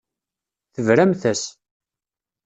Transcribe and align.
Tebramt-as. 0.73 1.43